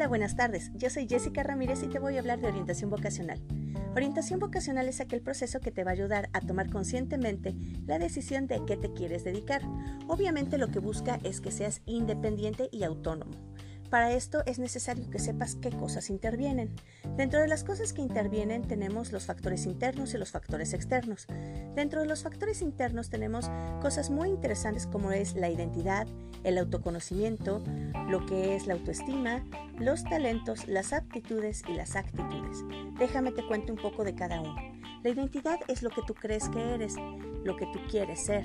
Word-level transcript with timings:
Hola, 0.00 0.08
buenas 0.08 0.34
tardes. 0.34 0.70
Yo 0.76 0.88
soy 0.88 1.06
Jessica 1.06 1.42
Ramírez 1.42 1.82
y 1.82 1.88
te 1.88 1.98
voy 1.98 2.16
a 2.16 2.20
hablar 2.20 2.40
de 2.40 2.48
orientación 2.48 2.88
vocacional. 2.88 3.38
Orientación 3.94 4.40
vocacional 4.40 4.88
es 4.88 4.98
aquel 4.98 5.20
proceso 5.20 5.60
que 5.60 5.72
te 5.72 5.84
va 5.84 5.90
a 5.90 5.92
ayudar 5.92 6.30
a 6.32 6.40
tomar 6.40 6.70
conscientemente 6.70 7.54
la 7.84 7.98
decisión 7.98 8.46
de 8.46 8.64
qué 8.66 8.78
te 8.78 8.94
quieres 8.94 9.24
dedicar. 9.24 9.60
Obviamente 10.08 10.56
lo 10.56 10.68
que 10.68 10.78
busca 10.78 11.18
es 11.22 11.42
que 11.42 11.50
seas 11.50 11.82
independiente 11.84 12.70
y 12.72 12.84
autónomo. 12.84 13.32
Para 13.90 14.12
esto 14.12 14.44
es 14.46 14.60
necesario 14.60 15.10
que 15.10 15.18
sepas 15.18 15.56
qué 15.56 15.70
cosas 15.70 16.10
intervienen. 16.10 16.70
Dentro 17.16 17.40
de 17.40 17.48
las 17.48 17.64
cosas 17.64 17.92
que 17.92 18.02
intervienen 18.02 18.62
tenemos 18.62 19.10
los 19.10 19.26
factores 19.26 19.66
internos 19.66 20.14
y 20.14 20.18
los 20.18 20.30
factores 20.30 20.72
externos. 20.74 21.26
Dentro 21.74 22.00
de 22.00 22.06
los 22.06 22.22
factores 22.22 22.62
internos 22.62 23.10
tenemos 23.10 23.50
cosas 23.82 24.08
muy 24.08 24.28
interesantes 24.28 24.86
como 24.86 25.10
es 25.10 25.34
la 25.34 25.50
identidad, 25.50 26.06
el 26.44 26.58
autoconocimiento, 26.58 27.64
lo 28.08 28.24
que 28.26 28.54
es 28.54 28.68
la 28.68 28.74
autoestima, 28.74 29.44
los 29.76 30.04
talentos, 30.04 30.68
las 30.68 30.92
aptitudes 30.92 31.64
y 31.68 31.74
las 31.74 31.96
actitudes. 31.96 32.58
Déjame 32.96 33.32
te 33.32 33.44
cuente 33.44 33.72
un 33.72 33.78
poco 33.78 34.04
de 34.04 34.14
cada 34.14 34.40
uno. 34.40 34.54
La 35.02 35.10
identidad 35.10 35.58
es 35.66 35.82
lo 35.82 35.90
que 35.90 36.02
tú 36.06 36.14
crees 36.14 36.48
que 36.48 36.74
eres, 36.74 36.94
lo 37.42 37.56
que 37.56 37.66
tú 37.66 37.80
quieres 37.90 38.24
ser 38.24 38.44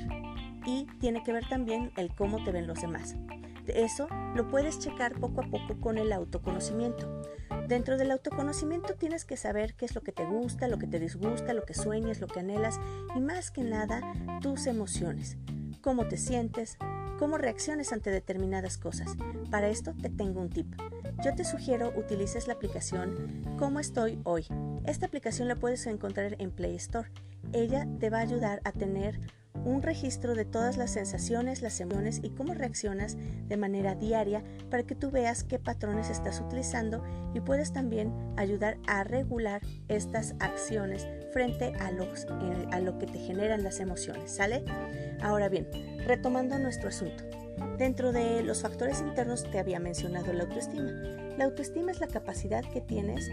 y 0.66 0.88
tiene 1.00 1.22
que 1.24 1.34
ver 1.34 1.48
también 1.48 1.92
el 1.96 2.14
cómo 2.16 2.44
te 2.44 2.52
ven 2.52 2.68
los 2.68 2.82
demás. 2.82 3.16
Eso 3.70 4.08
lo 4.36 4.48
puedes 4.48 4.80
checar 4.80 5.20
poco 5.20 5.42
a 5.42 5.50
poco 5.50 5.80
con 5.80 5.98
el 5.98 6.12
autoconocimiento. 6.12 7.22
Dentro 7.68 7.98
del 7.98 8.12
autoconocimiento 8.12 8.96
tienes 8.96 9.26
que 9.26 9.38
saber 9.38 9.76
qué 9.76 9.86
es 9.86 9.96
lo 9.96 10.02
que 10.02 10.12
te 10.12 10.26
gusta, 10.26 10.68
lo 10.68 10.78
que 10.78 10.88
te 10.88 11.00
disgusta, 11.00 11.54
lo 11.54 11.64
que 11.64 11.74
sueñas, 11.74 12.20
lo 12.20 12.28
que 12.28 12.42
anhelas 12.42 12.80
y 13.16 13.20
más 13.20 13.52
que 13.52 13.64
nada 13.64 14.02
tus 14.42 14.68
emociones, 14.68 15.38
cómo 15.82 16.08
te 16.08 16.18
sientes, 16.18 16.78
cómo 17.18 17.38
reacciones 17.38 17.92
ante 17.92 18.12
determinadas 18.12 18.78
cosas. 18.78 19.16
Para 19.50 19.70
esto 19.70 19.94
te 20.02 20.10
tengo 20.10 20.42
un 20.42 20.50
tip. 20.50 20.76
Yo 21.24 21.34
te 21.34 21.46
sugiero 21.46 21.94
utilices 21.96 22.48
la 22.48 22.54
aplicación 22.54 23.46
Cómo 23.58 23.80
estoy 23.80 24.20
hoy. 24.26 24.46
Esta 24.86 25.06
aplicación 25.06 25.48
la 25.48 25.56
puedes 25.56 25.88
encontrar 25.88 26.36
en 26.40 26.52
Play 26.52 26.76
Store. 26.76 27.10
Ella 27.54 27.88
te 28.00 28.10
va 28.10 28.18
a 28.18 28.22
ayudar 28.22 28.60
a 28.66 28.74
tener 28.74 29.22
un 29.66 29.82
registro 29.82 30.36
de 30.36 30.46
todas 30.46 30.78
las 30.78 30.92
sensaciones, 30.92 31.62
las 31.62 31.80
emociones 31.82 32.20
y 32.24 32.30
cómo 32.30 32.54
reaccionas 32.54 33.18
de 33.48 33.58
manera 33.58 33.96
diaria 33.96 34.44
para 34.70 34.84
que 34.84 34.96
tú 34.96 35.12
veas 35.12 35.44
qué 35.44 35.60
patrones 35.60 36.10
estás 36.10 36.40
utilizando 36.40 37.04
y 37.34 37.42
puedes 37.42 37.74
también 37.74 38.14
ayudar 38.38 38.78
a 38.88 39.04
regular 39.04 39.62
estas 39.88 40.36
acciones 40.40 41.08
frente 41.34 41.74
a, 41.80 41.90
eh, 41.90 42.68
a 42.72 42.80
lo 42.80 42.98
que 42.98 43.08
te 43.08 43.20
generan 43.20 43.64
las 43.64 43.80
emociones, 43.80 44.32
¿sale? 44.32 44.64
Ahora 45.22 45.50
bien, 45.50 45.68
retomando 46.06 46.58
nuestro 46.60 46.90
asunto. 46.90 47.24
Dentro 47.78 48.12
de 48.12 48.44
los 48.44 48.62
factores 48.62 49.02
internos 49.02 49.50
te 49.50 49.60
había 49.60 49.80
mencionado 49.80 50.32
la 50.32 50.44
autoestima. 50.44 50.92
La 51.38 51.46
autoestima 51.46 51.92
es 51.92 52.00
la 52.00 52.08
capacidad 52.08 52.64
que 52.72 52.82
tienes 52.82 53.30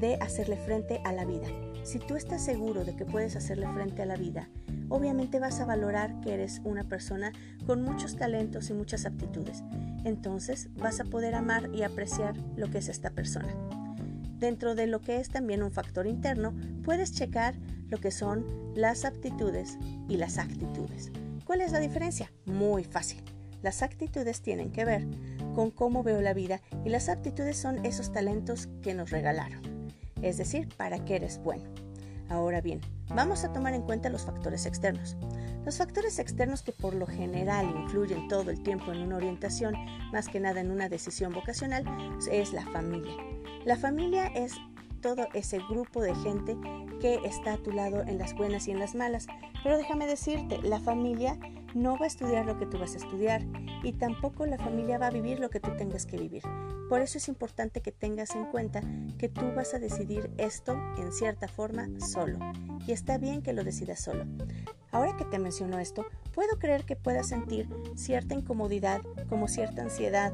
de 0.00 0.16
hacerle 0.16 0.56
frente 0.56 1.00
a 1.04 1.12
la 1.12 1.24
vida. 1.24 1.46
Si 1.84 1.98
tú 1.98 2.16
estás 2.16 2.44
seguro 2.44 2.84
de 2.84 2.96
que 2.96 3.04
puedes 3.04 3.36
hacerle 3.36 3.68
frente 3.68 4.02
a 4.02 4.06
la 4.06 4.16
vida, 4.16 4.48
obviamente 4.88 5.38
vas 5.40 5.60
a 5.60 5.64
valorar 5.64 6.20
que 6.20 6.34
eres 6.34 6.60
una 6.64 6.84
persona 6.84 7.32
con 7.66 7.82
muchos 7.82 8.16
talentos 8.16 8.70
y 8.70 8.74
muchas 8.74 9.06
aptitudes. 9.06 9.62
Entonces 10.04 10.68
vas 10.74 11.00
a 11.00 11.04
poder 11.04 11.34
amar 11.34 11.70
y 11.74 11.82
apreciar 11.82 12.36
lo 12.56 12.70
que 12.70 12.78
es 12.78 12.88
esta 12.88 13.10
persona. 13.10 13.54
Dentro 14.38 14.74
de 14.74 14.86
lo 14.86 15.00
que 15.00 15.18
es 15.18 15.28
también 15.30 15.62
un 15.62 15.72
factor 15.72 16.06
interno, 16.06 16.54
puedes 16.84 17.12
checar 17.12 17.54
lo 17.88 17.98
que 17.98 18.10
son 18.10 18.44
las 18.74 19.04
aptitudes 19.04 19.78
y 20.08 20.16
las 20.16 20.38
actitudes. 20.38 21.12
¿Cuál 21.44 21.60
es 21.60 21.72
la 21.72 21.80
diferencia? 21.80 22.30
Muy 22.44 22.84
fácil. 22.84 23.22
Las 23.62 23.82
actitudes 23.82 24.42
tienen 24.42 24.72
que 24.72 24.84
ver 24.84 25.06
con 25.54 25.70
cómo 25.70 26.02
veo 26.02 26.20
la 26.20 26.34
vida 26.34 26.60
y 26.84 26.90
las 26.90 27.08
aptitudes 27.08 27.56
son 27.56 27.84
esos 27.86 28.12
talentos 28.12 28.68
que 28.82 28.92
nos 28.92 29.10
regalaron. 29.10 29.62
Es 30.20 30.36
decir, 30.36 30.68
para 30.76 31.04
qué 31.04 31.16
eres 31.16 31.38
bueno. 31.38 31.64
Ahora 32.28 32.60
bien, 32.60 32.80
vamos 33.08 33.44
a 33.44 33.52
tomar 33.52 33.74
en 33.74 33.82
cuenta 33.82 34.08
los 34.08 34.22
factores 34.22 34.66
externos. 34.66 35.16
Los 35.64 35.78
factores 35.78 36.18
externos 36.18 36.62
que 36.62 36.72
por 36.72 36.94
lo 36.94 37.06
general 37.06 37.70
influyen 37.76 38.28
todo 38.28 38.50
el 38.50 38.62
tiempo 38.62 38.92
en 38.92 39.02
una 39.02 39.16
orientación, 39.16 39.74
más 40.12 40.28
que 40.28 40.40
nada 40.40 40.60
en 40.60 40.70
una 40.70 40.88
decisión 40.88 41.32
vocacional, 41.32 41.84
es 42.30 42.52
la 42.52 42.66
familia. 42.66 43.16
La 43.64 43.76
familia 43.76 44.26
es 44.26 44.54
todo 45.00 45.26
ese 45.34 45.58
grupo 45.70 46.02
de 46.02 46.14
gente 46.16 46.56
que 47.00 47.16
está 47.24 47.54
a 47.54 47.58
tu 47.58 47.72
lado 47.72 48.02
en 48.02 48.18
las 48.18 48.34
buenas 48.34 48.68
y 48.68 48.70
en 48.70 48.78
las 48.78 48.94
malas. 48.94 49.26
Pero 49.62 49.76
déjame 49.76 50.06
decirte, 50.06 50.60
la 50.62 50.80
familia 50.80 51.38
no 51.74 51.96
va 51.98 52.04
a 52.04 52.08
estudiar 52.08 52.46
lo 52.46 52.58
que 52.58 52.66
tú 52.66 52.78
vas 52.78 52.94
a 52.94 52.98
estudiar 52.98 53.42
y 53.82 53.92
tampoco 53.92 54.46
la 54.46 54.58
familia 54.58 54.98
va 54.98 55.08
a 55.08 55.10
vivir 55.10 55.40
lo 55.40 55.50
que 55.50 55.60
tú 55.60 55.70
tengas 55.76 56.06
que 56.06 56.16
vivir. 56.16 56.42
Por 56.88 57.00
eso 57.00 57.18
es 57.18 57.28
importante 57.28 57.80
que 57.80 57.92
tengas 57.92 58.34
en 58.34 58.44
cuenta 58.46 58.82
que 59.18 59.28
tú 59.28 59.52
vas 59.56 59.74
a 59.74 59.78
decidir 59.78 60.30
esto 60.38 60.76
en 60.98 61.12
cierta 61.12 61.48
forma 61.48 61.88
solo. 61.98 62.38
Y 62.86 62.92
está 62.92 63.18
bien 63.18 63.42
que 63.42 63.52
lo 63.52 63.64
decidas 63.64 64.00
solo. 64.00 64.24
Ahora 64.92 65.16
que 65.16 65.24
te 65.24 65.38
menciono 65.38 65.78
esto, 65.78 66.06
puedo 66.34 66.58
creer 66.58 66.84
que 66.84 66.94
puedas 66.94 67.28
sentir 67.28 67.68
cierta 67.96 68.34
incomodidad, 68.34 69.00
como 69.28 69.48
cierta 69.48 69.82
ansiedad, 69.82 70.32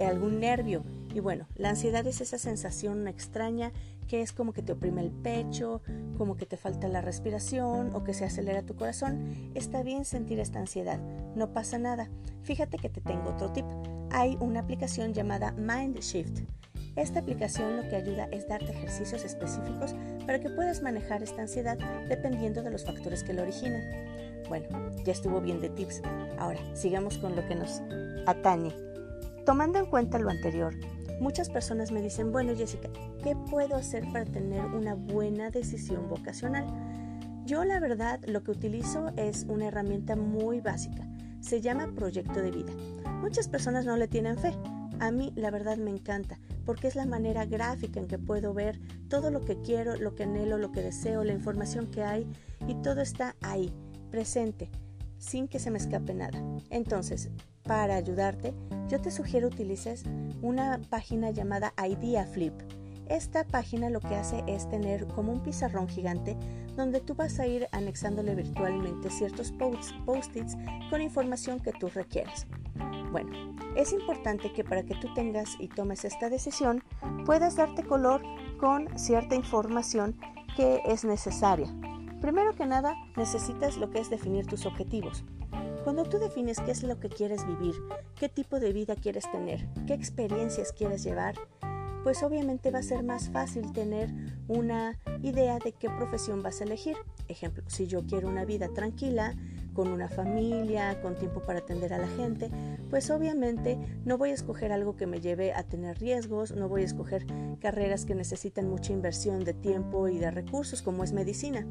algún 0.00 0.40
nervio. 0.40 0.82
Y 1.14 1.20
bueno, 1.20 1.46
la 1.54 1.70
ansiedad 1.70 2.04
es 2.06 2.20
esa 2.20 2.38
sensación 2.38 3.06
extraña 3.06 3.72
que 4.06 4.22
es 4.22 4.32
como 4.32 4.52
que 4.52 4.62
te 4.62 4.72
oprime 4.72 5.02
el 5.02 5.10
pecho, 5.10 5.82
como 6.16 6.36
que 6.36 6.46
te 6.46 6.56
falta 6.56 6.88
la 6.88 7.00
respiración 7.00 7.94
o 7.94 8.04
que 8.04 8.14
se 8.14 8.24
acelera 8.24 8.62
tu 8.62 8.74
corazón, 8.74 9.50
está 9.54 9.82
bien 9.82 10.04
sentir 10.04 10.40
esta 10.40 10.58
ansiedad, 10.58 11.00
no 11.34 11.52
pasa 11.52 11.78
nada. 11.78 12.08
Fíjate 12.42 12.78
que 12.78 12.88
te 12.88 13.00
tengo 13.00 13.30
otro 13.30 13.52
tip. 13.52 13.66
Hay 14.10 14.36
una 14.40 14.60
aplicación 14.60 15.12
llamada 15.12 15.52
Mind 15.52 15.98
Shift. 16.00 16.40
Esta 16.96 17.20
aplicación 17.20 17.76
lo 17.76 17.88
que 17.88 17.96
ayuda 17.96 18.28
es 18.30 18.46
darte 18.46 18.70
ejercicios 18.70 19.24
específicos 19.24 19.94
para 20.26 20.38
que 20.38 20.50
puedas 20.50 20.80
manejar 20.80 21.22
esta 21.22 21.42
ansiedad 21.42 21.76
dependiendo 22.08 22.62
de 22.62 22.70
los 22.70 22.84
factores 22.84 23.24
que 23.24 23.32
la 23.32 23.42
originan. 23.42 23.82
Bueno, 24.48 24.68
ya 25.04 25.12
estuvo 25.12 25.40
bien 25.40 25.60
de 25.60 25.70
tips. 25.70 26.02
Ahora, 26.38 26.60
sigamos 26.76 27.18
con 27.18 27.34
lo 27.34 27.44
que 27.48 27.56
nos 27.56 27.82
atañe. 28.26 28.72
Tomando 29.44 29.78
en 29.78 29.86
cuenta 29.86 30.18
lo 30.18 30.30
anterior, 30.30 30.74
Muchas 31.20 31.48
personas 31.48 31.92
me 31.92 32.02
dicen, 32.02 32.32
bueno 32.32 32.54
Jessica, 32.56 32.88
¿qué 33.22 33.36
puedo 33.50 33.76
hacer 33.76 34.04
para 34.12 34.24
tener 34.24 34.64
una 34.66 34.94
buena 34.94 35.50
decisión 35.50 36.08
vocacional? 36.08 36.66
Yo 37.44 37.64
la 37.64 37.78
verdad 37.78 38.20
lo 38.26 38.42
que 38.42 38.52
utilizo 38.52 39.10
es 39.16 39.44
una 39.48 39.66
herramienta 39.66 40.16
muy 40.16 40.60
básica. 40.60 41.06
Se 41.40 41.60
llama 41.60 41.92
proyecto 41.94 42.40
de 42.40 42.50
vida. 42.50 42.72
Muchas 43.20 43.48
personas 43.48 43.84
no 43.84 43.96
le 43.96 44.08
tienen 44.08 44.38
fe. 44.38 44.52
A 45.00 45.10
mí 45.10 45.32
la 45.36 45.50
verdad 45.50 45.76
me 45.76 45.90
encanta 45.90 46.38
porque 46.64 46.88
es 46.88 46.94
la 46.94 47.04
manera 47.04 47.44
gráfica 47.44 48.00
en 48.00 48.06
que 48.06 48.18
puedo 48.18 48.54
ver 48.54 48.80
todo 49.08 49.30
lo 49.30 49.40
que 49.40 49.60
quiero, 49.60 49.96
lo 49.96 50.14
que 50.14 50.22
anhelo, 50.22 50.56
lo 50.56 50.72
que 50.72 50.82
deseo, 50.82 51.24
la 51.24 51.32
información 51.32 51.90
que 51.90 52.02
hay 52.02 52.26
y 52.66 52.74
todo 52.76 53.02
está 53.02 53.36
ahí, 53.42 53.72
presente, 54.10 54.70
sin 55.18 55.48
que 55.48 55.58
se 55.58 55.70
me 55.70 55.78
escape 55.78 56.14
nada. 56.14 56.42
Entonces, 56.70 57.30
para 57.62 57.96
ayudarte, 57.96 58.54
yo 58.94 59.00
te 59.00 59.10
sugiero 59.10 59.48
utilices 59.48 60.04
una 60.40 60.80
página 60.88 61.32
llamada 61.32 61.74
Idea 61.84 62.24
Flip. 62.26 62.54
Esta 63.08 63.42
página 63.42 63.90
lo 63.90 63.98
que 63.98 64.14
hace 64.14 64.44
es 64.46 64.68
tener 64.68 65.08
como 65.08 65.32
un 65.32 65.42
pizarrón 65.42 65.88
gigante 65.88 66.36
donde 66.76 67.00
tú 67.00 67.16
vas 67.16 67.40
a 67.40 67.46
ir 67.48 67.66
anexándole 67.72 68.36
virtualmente 68.36 69.10
ciertos 69.10 69.52
post-its 70.06 70.56
con 70.90 71.02
información 71.02 71.58
que 71.58 71.72
tú 71.72 71.88
requieras. 71.88 72.46
Bueno, 73.10 73.56
es 73.74 73.92
importante 73.92 74.52
que 74.52 74.62
para 74.62 74.84
que 74.84 74.94
tú 74.94 75.12
tengas 75.12 75.56
y 75.58 75.66
tomes 75.66 76.04
esta 76.04 76.30
decisión 76.30 76.84
puedas 77.26 77.56
darte 77.56 77.82
color 77.82 78.22
con 78.60 78.96
cierta 78.96 79.34
información 79.34 80.16
que 80.56 80.82
es 80.86 81.04
necesaria. 81.04 81.66
Primero 82.20 82.54
que 82.54 82.64
nada, 82.64 82.94
necesitas 83.16 83.76
lo 83.76 83.90
que 83.90 83.98
es 83.98 84.08
definir 84.08 84.46
tus 84.46 84.66
objetivos. 84.66 85.24
Cuando 85.84 86.04
tú 86.04 86.18
defines 86.18 86.60
qué 86.60 86.70
es 86.70 86.82
lo 86.82 86.98
que 86.98 87.10
quieres 87.10 87.46
vivir, 87.46 87.74
qué 88.18 88.30
tipo 88.30 88.58
de 88.58 88.72
vida 88.72 88.96
quieres 88.96 89.30
tener, 89.30 89.68
qué 89.86 89.92
experiencias 89.92 90.72
quieres 90.72 91.04
llevar, 91.04 91.34
pues 92.02 92.22
obviamente 92.22 92.70
va 92.70 92.78
a 92.78 92.82
ser 92.82 93.02
más 93.02 93.28
fácil 93.28 93.70
tener 93.72 94.10
una 94.48 94.98
idea 95.22 95.58
de 95.58 95.72
qué 95.72 95.90
profesión 95.90 96.42
vas 96.42 96.62
a 96.62 96.64
elegir. 96.64 96.96
Ejemplo, 97.28 97.62
si 97.66 97.86
yo 97.86 98.06
quiero 98.06 98.28
una 98.28 98.46
vida 98.46 98.68
tranquila, 98.68 99.36
con 99.74 99.88
una 99.88 100.08
familia, 100.08 101.02
con 101.02 101.16
tiempo 101.16 101.40
para 101.40 101.58
atender 101.58 101.92
a 101.92 101.98
la 101.98 102.08
gente, 102.08 102.50
pues 102.88 103.10
obviamente 103.10 103.78
no 104.06 104.16
voy 104.16 104.30
a 104.30 104.34
escoger 104.34 104.72
algo 104.72 104.96
que 104.96 105.06
me 105.06 105.20
lleve 105.20 105.52
a 105.52 105.64
tener 105.64 105.98
riesgos, 105.98 106.52
no 106.52 106.66
voy 106.66 106.82
a 106.82 106.86
escoger 106.86 107.26
carreras 107.60 108.06
que 108.06 108.14
necesitan 108.14 108.70
mucha 108.70 108.92
inversión 108.92 109.44
de 109.44 109.52
tiempo 109.52 110.08
y 110.08 110.16
de 110.16 110.30
recursos 110.30 110.80
como 110.80 111.04
es 111.04 111.12
medicina. 111.12 111.66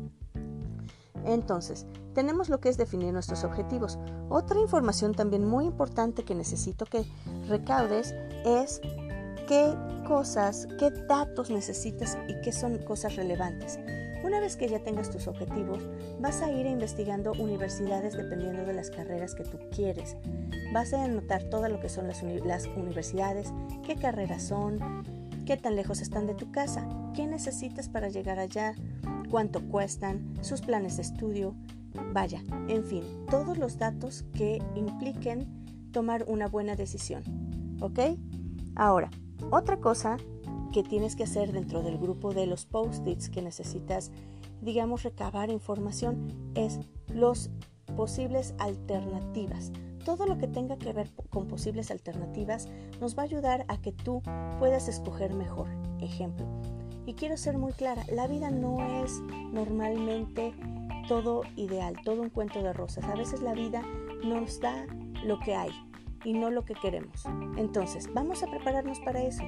Entonces, 1.25 1.86
tenemos 2.14 2.50
lo 2.50 2.60
que 2.60 2.70
es 2.70 2.78
definir 2.78 3.14
nuestros 3.14 3.44
objetivos. 3.44 3.98
Otra 4.30 4.60
información 4.60 5.14
también 5.14 5.46
muy 5.46 5.66
importante 5.66 6.24
que 6.24 6.36
necesito 6.36 6.86
que 6.86 7.06
recaudes 7.48 8.14
es 8.46 8.81
qué 9.48 9.74
cosas, 10.08 10.68
qué 10.80 10.92
datos 10.92 11.50
necesitas 11.50 12.18
y 12.28 12.40
qué 12.42 12.52
son 12.52 12.78
cosas 12.80 13.16
relevantes. 13.16 13.80
Una 14.24 14.40
vez 14.40 14.56
que 14.56 14.70
ya 14.70 14.80
tengas 14.80 15.10
tus 15.10 15.28
objetivos, 15.28 15.80
vas 16.22 16.42
a 16.42 16.50
ir 16.50 16.66
investigando 16.66 17.34
universidades 17.34 18.16
dependiendo 18.16 18.64
de 18.64 18.74
las 18.74 18.90
carreras 18.90 19.36
que 19.36 19.44
tú 19.44 19.60
quieres. 19.69 20.16
Vas 20.74 20.94
a 20.94 21.04
anotar 21.04 21.44
todo 21.50 21.68
lo 21.68 21.81
que 21.81 21.90
son 21.90 22.08
las, 22.08 22.24
las 22.24 22.68
universidades, 22.68 23.52
qué 23.86 23.98
carreras 23.98 24.44
son, 24.44 25.04
qué 25.46 25.58
tan 25.58 25.76
lejos 25.76 26.00
están 26.00 26.26
de 26.26 26.36
tu 26.36 26.52
casa, 26.52 26.88
qué 27.14 27.28
necesitas 27.28 27.90
para 27.90 28.08
llegar 28.08 28.40
allá, 28.40 28.76
cuánto 29.33 29.68
cuestan, 29.68 30.31
sus 30.41 30.62
planes 30.62 30.97
de 30.97 31.01
estudio, 31.01 31.56
vaya, 32.13 32.44
en 32.68 32.83
fin, 32.83 33.01
todos 33.31 33.57
los 33.57 33.80
datos 33.80 34.25
que 34.31 34.62
impliquen 34.75 35.89
tomar 35.91 36.24
una 36.27 36.45
buena 36.45 36.75
decisión. 36.75 37.24
¿Ok? 37.81 37.97
Ahora, 38.75 39.09
otra 39.50 39.77
cosa 39.77 40.18
que 40.71 40.83
tienes 40.83 41.15
que 41.15 41.24
hacer 41.24 41.51
dentro 41.51 41.81
del 41.81 41.97
grupo 41.97 42.31
de 42.31 42.45
los 42.45 42.68
post-its 42.68 43.30
que 43.30 43.41
necesitas, 43.41 44.12
digamos, 44.62 45.01
recabar 45.01 45.50
información 45.50 46.27
es 46.53 46.80
los 47.07 47.50
posibles 47.97 48.53
alternativas. 48.59 49.71
Todo 50.06 50.27
lo 50.27 50.38
que 50.38 50.47
tenga 50.47 50.77
que 50.77 50.94
ver 50.94 51.09
con 51.31 51.47
posibles 51.47 51.89
alternativas 51.89 52.68
nos 53.01 53.18
va 53.18 53.24
a 53.24 53.25
ayudar 53.25 53.65
a 53.68 53.81
que 53.81 53.94
tú 53.94 54.21
puedas 54.59 54.88
escoger 54.88 55.33
mejor. 55.33 55.69
Ejemplo, 56.01 56.45
y 57.06 57.14
quiero 57.14 57.38
ser 57.38 57.58
muy 57.58 57.74
clara, 57.74 58.04
la 58.12 58.28
vida 58.28 58.50
no 58.52 59.04
es 59.04 59.22
normalmente 59.52 60.54
todo 61.08 61.44
ideal, 61.56 61.96
todo 62.04 62.22
un 62.22 62.30
cuento 62.30 62.62
de 62.64 62.74
rosas. 62.74 63.04
A 63.06 63.16
veces 63.16 63.42
la 63.42 63.54
vida 63.54 63.84
nos 64.24 64.60
da 64.60 64.86
lo 65.24 65.40
que 65.40 65.56
hay 65.56 65.72
y 66.24 66.34
no 66.34 66.50
lo 66.50 66.64
que 66.64 66.74
queremos. 66.74 67.26
Entonces, 67.58 68.10
vamos 68.14 68.44
a 68.44 68.48
prepararnos 68.48 69.00
para 69.02 69.22
eso. 69.22 69.44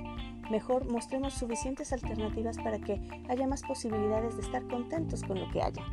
Mejor 0.52 0.86
mostremos 0.92 1.34
suficientes 1.34 1.94
alternativas 1.94 2.58
para 2.58 2.80
que 2.80 3.02
haya 3.30 3.48
más 3.48 3.64
posibilidades 3.64 4.36
de 4.36 4.44
estar 4.44 4.68
contentos 4.68 5.24
con 5.24 5.40
lo 5.40 5.50
que 5.52 5.62
haya. 5.62 5.84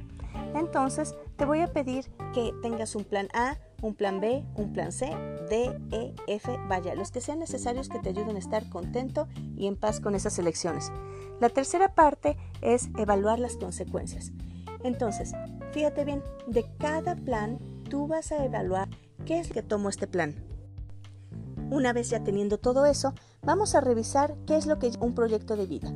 Entonces, 0.54 1.14
te 1.36 1.44
voy 1.44 1.60
a 1.60 1.72
pedir 1.72 2.06
que 2.34 2.52
tengas 2.62 2.94
un 2.94 3.04
plan 3.04 3.28
A, 3.34 3.56
un 3.82 3.94
plan 3.94 4.20
B, 4.20 4.44
un 4.54 4.72
plan 4.72 4.92
C, 4.92 5.10
D, 5.50 5.78
E, 5.90 6.14
F, 6.28 6.58
vaya, 6.68 6.94
los 6.94 7.10
que 7.10 7.20
sean 7.20 7.40
necesarios 7.40 7.88
que 7.88 7.98
te 7.98 8.08
ayuden 8.08 8.36
a 8.36 8.38
estar 8.38 8.70
contento 8.70 9.28
y 9.56 9.66
en 9.66 9.76
paz 9.76 10.00
con 10.00 10.14
esas 10.14 10.38
elecciones. 10.38 10.90
La 11.40 11.50
tercera 11.50 11.94
parte 11.94 12.38
es 12.62 12.88
evaluar 12.96 13.38
las 13.38 13.56
consecuencias. 13.56 14.32
Entonces, 14.84 15.32
fíjate 15.72 16.04
bien, 16.04 16.22
de 16.46 16.64
cada 16.78 17.16
plan 17.16 17.58
tú 17.90 18.06
vas 18.06 18.32
a 18.32 18.44
evaluar 18.44 18.88
qué 19.26 19.40
es 19.40 19.48
lo 19.48 19.54
que 19.54 19.62
tomó 19.62 19.88
este 19.88 20.06
plan. 20.06 20.34
Una 21.70 21.92
vez 21.92 22.10
ya 22.10 22.22
teniendo 22.22 22.58
todo 22.58 22.86
eso, 22.86 23.14
vamos 23.42 23.74
a 23.74 23.80
revisar 23.80 24.36
qué 24.46 24.56
es 24.56 24.66
lo 24.66 24.78
que 24.78 24.86
es 24.86 24.96
un 24.98 25.14
proyecto 25.14 25.56
de 25.56 25.66
vida. 25.66 25.92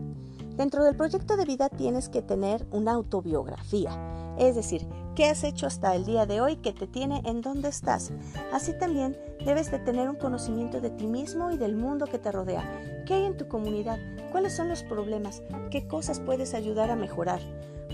Dentro 0.57 0.85
del 0.85 0.97
proyecto 0.97 1.37
de 1.37 1.45
vida 1.45 1.69
tienes 1.69 2.09
que 2.09 2.23
tener 2.23 2.67
una 2.71 2.93
autobiografía, 2.93 3.91
es 4.39 4.55
decir, 4.55 4.87
qué 5.15 5.27
has 5.27 5.45
hecho 5.45 5.67
hasta 5.67 5.95
el 5.95 6.07
día 6.07 6.25
de 6.25 6.41
hoy 6.41 6.57
que 6.57 6.73
te 6.73 6.87
tiene 6.87 7.21
en 7.27 7.43
donde 7.43 7.69
estás. 7.69 8.11
Así 8.55 8.73
también 8.73 9.19
debes 9.45 9.71
de 9.71 9.79
tener 9.79 10.09
un 10.09 10.17
conocimiento 10.17 10.81
de 10.81 10.89
ti 10.89 11.07
mismo 11.07 11.51
y 11.51 11.59
del 11.59 11.77
mundo 11.77 12.07
que 12.07 12.19
te 12.19 12.33
rodea. 12.33 12.65
¿Qué 13.05 13.15
hay 13.15 13.25
en 13.27 13.37
tu 13.37 13.49
comunidad? 13.49 13.99
¿Cuáles 14.33 14.57
son 14.57 14.71
los 14.71 14.83
problemas? 14.83 15.43
¿Qué 15.71 15.87
cosas 15.87 16.21
puedes 16.21 16.55
ayudar 16.55 16.91
a 16.91 16.97
mejorar? 16.97 17.41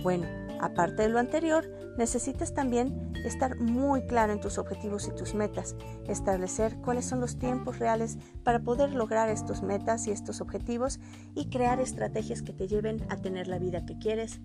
Bueno, 0.05 0.27
Aparte 0.63 1.03
de 1.03 1.09
lo 1.09 1.19
anterior, 1.19 1.69
necesitas 1.99 2.55
también 2.55 3.13
estar 3.27 3.59
muy 3.59 4.03
claro 4.07 4.33
en 4.33 4.41
tus 4.41 4.59
objetivos 4.59 5.09
y 5.09 5.15
tus 5.15 5.35
metas, 5.35 5.75
establecer 6.07 6.77
cuáles 6.77 7.05
son 7.05 7.21
los 7.21 7.37
tiempos 7.37 7.81
reales 7.81 8.17
para 8.45 8.61
poder 8.61 8.95
lograr 8.95 9.29
estos 9.29 9.63
metas 9.63 10.07
y 10.07 10.13
estos 10.13 10.41
objetivos 10.41 11.01
y 11.35 11.51
crear 11.51 11.81
estrategias 11.81 12.43
que 12.43 12.53
te 12.53 12.69
lleven 12.69 13.05
a 13.09 13.17
tener 13.17 13.49
la 13.49 13.59
vida 13.59 13.85
que 13.85 13.99
quieres 13.99 14.41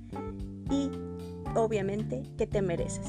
y 0.72 0.90
obviamente 1.56 2.24
que 2.36 2.48
te 2.48 2.64
mereces. 2.64 3.06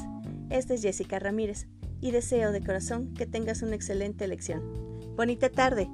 Esta 0.51 0.75
es 0.75 0.83
Jessica 0.83 1.17
Ramírez 1.17 1.67
y 2.01 2.11
deseo 2.11 2.51
de 2.51 2.63
corazón 2.63 3.15
que 3.15 3.25
tengas 3.25 3.63
una 3.63 3.75
excelente 3.75 4.23
elección. 4.23 4.61
Bonita 5.15 5.49
tarde. 5.49 5.89